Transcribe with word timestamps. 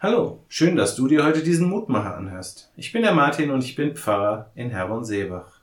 Hallo, 0.00 0.44
schön, 0.46 0.76
dass 0.76 0.94
du 0.94 1.08
dir 1.08 1.24
heute 1.24 1.42
diesen 1.42 1.68
Mutmacher 1.68 2.16
anhörst. 2.16 2.70
Ich 2.76 2.92
bin 2.92 3.02
der 3.02 3.14
Martin 3.14 3.50
und 3.50 3.64
ich 3.64 3.74
bin 3.74 3.96
Pfarrer 3.96 4.52
in 4.54 4.70
Herborn-Seebach. 4.70 5.60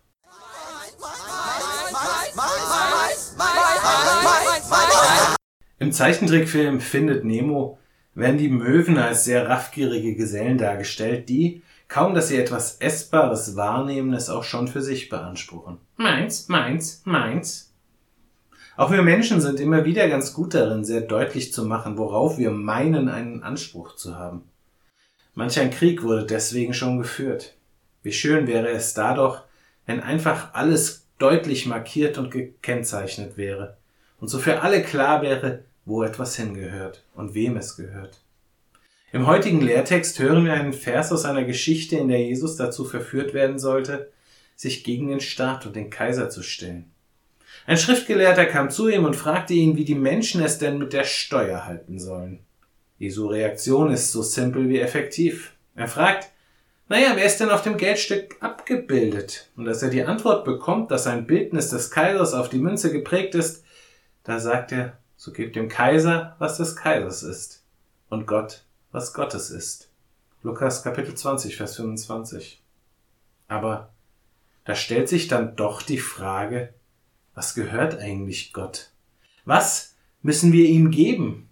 Im 5.79 5.93
Zeichentrickfilm 5.93 6.81
Findet 6.81 7.23
Nemo 7.23 7.79
werden 8.13 8.37
die 8.37 8.49
Möwen 8.49 8.97
als 8.97 9.23
sehr 9.23 9.47
raffgierige 9.47 10.15
Gesellen 10.15 10.57
dargestellt, 10.57 11.29
die, 11.29 11.63
kaum 11.87 12.13
dass 12.13 12.27
sie 12.27 12.37
etwas 12.37 12.75
Essbares 12.81 13.55
wahrnehmen, 13.55 14.13
es 14.13 14.29
auch 14.29 14.43
schon 14.43 14.67
für 14.67 14.81
sich 14.81 15.07
beanspruchen. 15.07 15.77
Meins, 15.95 16.49
meins, 16.49 17.03
meins. 17.05 17.73
Auch 18.77 18.91
wir 18.91 19.01
Menschen 19.01 19.39
sind 19.39 19.59
immer 19.59 19.85
wieder 19.85 20.09
ganz 20.09 20.33
gut 20.33 20.53
darin, 20.53 20.83
sehr 20.83 21.01
deutlich 21.01 21.53
zu 21.53 21.63
machen, 21.65 21.97
worauf 21.97 22.37
wir 22.37 22.51
meinen, 22.51 23.07
einen 23.07 23.41
Anspruch 23.41 23.95
zu 23.95 24.17
haben. 24.17 24.43
Manch 25.33 25.59
ein 25.59 25.71
Krieg 25.71 26.03
wurde 26.03 26.25
deswegen 26.25 26.73
schon 26.73 26.97
geführt. 26.97 27.55
Wie 28.03 28.11
schön 28.11 28.47
wäre 28.47 28.69
es 28.69 28.93
da 28.93 29.13
doch, 29.13 29.43
wenn 29.85 30.01
einfach 30.01 30.53
alles 30.53 31.07
deutlich 31.19 31.65
markiert 31.65 32.17
und 32.17 32.31
gekennzeichnet 32.31 33.37
wäre 33.37 33.77
und 34.19 34.27
so 34.27 34.39
für 34.39 34.61
alle 34.61 34.83
klar 34.83 35.21
wäre, 35.21 35.63
wo 35.85 36.03
etwas 36.03 36.35
hingehört 36.35 37.03
und 37.13 37.33
wem 37.33 37.57
es 37.57 37.77
gehört. 37.77 38.21
Im 39.11 39.27
heutigen 39.27 39.61
Lehrtext 39.61 40.19
hören 40.19 40.43
wir 40.43 40.53
einen 40.53 40.73
Vers 40.73 41.11
aus 41.11 41.23
einer 41.23 41.45
Geschichte, 41.45 41.95
in 41.95 42.09
der 42.09 42.21
Jesus 42.21 42.57
dazu 42.57 42.83
verführt 42.83 43.33
werden 43.33 43.59
sollte, 43.59 44.11
sich 44.55 44.83
gegen 44.83 45.07
den 45.07 45.21
Staat 45.21 45.65
und 45.65 45.75
den 45.75 45.89
Kaiser 45.89 46.29
zu 46.29 46.43
stellen. 46.43 46.91
Ein 47.65 47.77
Schriftgelehrter 47.77 48.45
kam 48.45 48.69
zu 48.69 48.87
ihm 48.87 49.05
und 49.05 49.15
fragte 49.15 49.53
ihn, 49.53 49.75
wie 49.75 49.85
die 49.85 49.95
Menschen 49.95 50.43
es 50.43 50.57
denn 50.57 50.77
mit 50.77 50.93
der 50.93 51.03
Steuer 51.03 51.65
halten 51.65 51.99
sollen. 51.99 52.39
Jesu 52.97 53.27
Reaktion 53.27 53.91
ist 53.91 54.11
so 54.11 54.21
simpel 54.21 54.69
wie 54.69 54.79
effektiv. 54.79 55.53
Er 55.75 55.87
fragt, 55.87 56.31
naja, 56.87 57.13
wer 57.15 57.25
ist 57.25 57.39
denn 57.39 57.49
auf 57.49 57.63
dem 57.63 57.77
Geldstück 57.77 58.35
abgebildet? 58.41 59.49
Und 59.57 59.67
als 59.67 59.81
er 59.81 59.89
die 59.89 60.03
Antwort 60.03 60.45
bekommt, 60.45 60.91
dass 60.91 61.07
ein 61.07 61.25
Bildnis 61.25 61.69
des 61.69 61.89
Kaisers 61.89 62.33
auf 62.33 62.49
die 62.49 62.59
Münze 62.59 62.91
geprägt 62.91 63.33
ist, 63.33 63.63
da 64.23 64.39
sagt 64.39 64.71
er, 64.71 64.97
so 65.17 65.31
gebt 65.31 65.55
dem 65.55 65.67
Kaiser, 65.67 66.35
was 66.37 66.57
des 66.57 66.75
Kaisers 66.75 67.23
ist, 67.23 67.63
und 68.09 68.27
Gott, 68.27 68.65
was 68.91 69.13
Gottes 69.13 69.49
ist. 69.49 69.89
Lukas 70.43 70.83
Kapitel 70.83 71.15
20, 71.15 71.57
Vers 71.57 71.75
25. 71.77 72.61
Aber 73.47 73.89
da 74.63 74.75
stellt 74.75 75.09
sich 75.09 75.27
dann 75.27 75.55
doch 75.55 75.81
die 75.81 75.97
Frage, 75.97 76.73
was 77.35 77.53
gehört 77.53 77.99
eigentlich 77.99 78.53
Gott? 78.53 78.89
Was 79.43 79.95
müssen 80.21 80.51
wir 80.53 80.67
ihm 80.67 80.89
geben? 80.89 81.49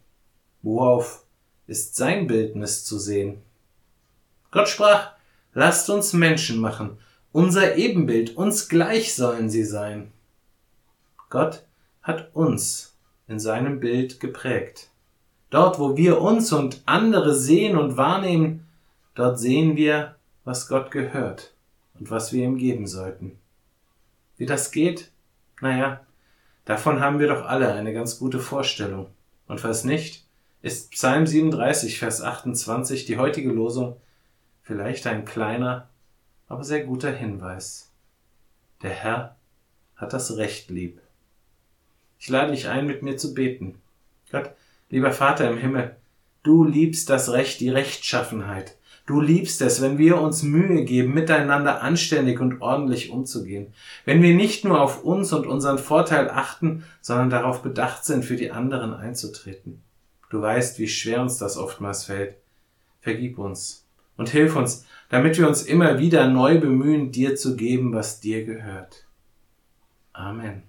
Worauf 0.63 1.25
ist 1.67 1.95
sein 1.95 2.25
Bildnis 2.25 2.85
zu 2.85 2.97
sehen? 2.97 3.41
Gott 4.49 4.69
sprach, 4.69 5.11
lasst 5.53 5.89
uns 5.89 6.13
Menschen 6.13 6.59
machen, 6.59 6.97
unser 7.31 7.75
Ebenbild, 7.75 8.37
uns 8.37 8.69
gleich 8.69 9.13
sollen 9.13 9.49
sie 9.49 9.63
sein. 9.63 10.11
Gott 11.29 11.63
hat 12.01 12.33
uns 12.33 12.95
in 13.27 13.39
seinem 13.39 13.79
Bild 13.79 14.19
geprägt. 14.19 14.89
Dort, 15.49 15.79
wo 15.79 15.97
wir 15.97 16.21
uns 16.21 16.51
und 16.53 16.81
andere 16.85 17.35
sehen 17.35 17.77
und 17.77 17.97
wahrnehmen, 17.97 18.67
dort 19.15 19.39
sehen 19.39 19.75
wir, 19.75 20.15
was 20.45 20.67
Gott 20.67 20.91
gehört 20.91 21.53
und 21.99 22.09
was 22.09 22.33
wir 22.33 22.43
ihm 22.43 22.57
geben 22.57 22.87
sollten. 22.87 23.37
Wie 24.37 24.45
das 24.45 24.71
geht, 24.71 25.11
naja, 25.63 26.05
davon 26.65 26.99
haben 26.99 27.19
wir 27.19 27.27
doch 27.27 27.45
alle 27.45 27.73
eine 27.73 27.93
ganz 27.93 28.19
gute 28.19 28.39
Vorstellung. 28.39 29.07
Und 29.47 29.63
was 29.63 29.83
nicht, 29.83 30.25
ist 30.61 30.91
Psalm 30.91 31.25
37, 31.25 31.97
Vers 31.97 32.21
28, 32.21 33.05
die 33.05 33.17
heutige 33.17 33.51
Losung, 33.51 33.97
vielleicht 34.61 35.07
ein 35.07 35.25
kleiner, 35.25 35.89
aber 36.47 36.63
sehr 36.63 36.83
guter 36.83 37.11
Hinweis. 37.11 37.91
Der 38.81 38.91
Herr 38.91 39.35
hat 39.95 40.13
das 40.13 40.37
Recht 40.37 40.69
lieb. 40.69 41.01
Ich 42.19 42.29
lade 42.29 42.51
dich 42.51 42.67
ein, 42.67 42.85
mit 42.85 43.01
mir 43.01 43.17
zu 43.17 43.33
beten. 43.33 43.81
Gott, 44.31 44.51
lieber 44.89 45.11
Vater 45.11 45.49
im 45.49 45.57
Himmel, 45.57 45.95
du 46.43 46.63
liebst 46.63 47.09
das 47.09 47.31
Recht, 47.31 47.59
die 47.59 47.69
Rechtschaffenheit. 47.69 48.77
Du 49.05 49.19
liebst 49.19 49.61
es, 49.61 49.81
wenn 49.81 49.97
wir 49.97 50.21
uns 50.21 50.43
Mühe 50.43 50.85
geben, 50.85 51.13
miteinander 51.13 51.81
anständig 51.81 52.39
und 52.39 52.61
ordentlich 52.61 53.09
umzugehen. 53.09 53.73
Wenn 54.05 54.21
wir 54.21 54.33
nicht 54.33 54.63
nur 54.63 54.79
auf 54.79 55.03
uns 55.03 55.33
und 55.33 55.45
unseren 55.45 55.77
Vorteil 55.77 56.29
achten, 56.29 56.85
sondern 57.01 57.29
darauf 57.29 57.61
bedacht 57.61 58.05
sind, 58.05 58.23
für 58.23 58.37
die 58.37 58.51
anderen 58.51 58.93
einzutreten. 58.93 59.81
Du 60.29 60.41
weißt, 60.41 60.79
wie 60.79 60.87
schwer 60.87 61.21
uns 61.21 61.37
das 61.37 61.57
oftmals 61.57 62.05
fällt. 62.05 62.35
Vergib 63.01 63.39
uns 63.39 63.85
und 64.15 64.29
hilf 64.29 64.55
uns, 64.55 64.85
damit 65.09 65.37
wir 65.37 65.49
uns 65.49 65.63
immer 65.63 65.99
wieder 65.99 66.27
neu 66.29 66.59
bemühen, 66.59 67.11
dir 67.11 67.35
zu 67.35 67.57
geben, 67.57 67.93
was 67.93 68.21
dir 68.21 68.45
gehört. 68.45 69.05
Amen. 70.13 70.63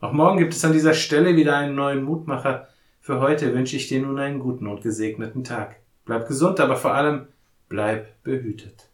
Auch 0.00 0.12
morgen 0.12 0.38
gibt 0.38 0.54
es 0.54 0.64
an 0.64 0.72
dieser 0.72 0.94
Stelle 0.94 1.36
wieder 1.36 1.56
einen 1.56 1.74
neuen 1.74 2.02
Mutmacher. 2.02 2.68
Für 3.00 3.20
heute 3.20 3.54
wünsche 3.54 3.76
ich 3.76 3.88
dir 3.88 4.00
nun 4.00 4.18
einen 4.18 4.38
guten 4.38 4.66
und 4.66 4.82
gesegneten 4.82 5.44
Tag. 5.44 5.76
Bleib 6.06 6.26
gesund, 6.26 6.58
aber 6.58 6.76
vor 6.76 6.94
allem 6.94 7.28
bleib 7.68 8.22
behütet. 8.22 8.88